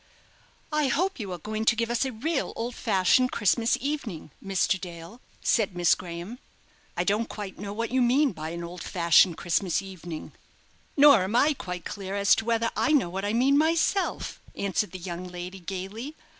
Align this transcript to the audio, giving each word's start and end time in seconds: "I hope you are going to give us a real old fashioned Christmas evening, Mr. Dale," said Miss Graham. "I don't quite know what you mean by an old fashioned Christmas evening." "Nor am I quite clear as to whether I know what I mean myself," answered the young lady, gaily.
"I 0.73 0.87
hope 0.87 1.19
you 1.19 1.31
are 1.31 1.37
going 1.37 1.63
to 1.65 1.75
give 1.75 1.91
us 1.91 2.05
a 2.05 2.11
real 2.11 2.53
old 2.55 2.73
fashioned 2.73 3.31
Christmas 3.31 3.77
evening, 3.79 4.31
Mr. 4.43 4.81
Dale," 4.81 5.21
said 5.43 5.75
Miss 5.75 5.93
Graham. 5.93 6.39
"I 6.97 7.03
don't 7.03 7.29
quite 7.29 7.59
know 7.59 7.71
what 7.71 7.91
you 7.91 8.01
mean 8.01 8.31
by 8.31 8.49
an 8.49 8.63
old 8.63 8.81
fashioned 8.81 9.37
Christmas 9.37 9.79
evening." 9.79 10.31
"Nor 10.97 11.21
am 11.25 11.35
I 11.35 11.53
quite 11.53 11.85
clear 11.85 12.15
as 12.15 12.33
to 12.37 12.45
whether 12.45 12.71
I 12.75 12.91
know 12.93 13.09
what 13.09 13.23
I 13.25 13.33
mean 13.33 13.59
myself," 13.59 14.39
answered 14.55 14.89
the 14.91 14.97
young 14.97 15.27
lady, 15.27 15.59
gaily. 15.59 16.15